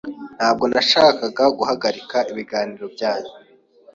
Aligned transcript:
Ntabwo 0.37 0.63
nashakaga 0.71 1.43
guhagarika 1.57 2.17
ibiganiro 2.31 2.85
byanyu. 2.95 3.31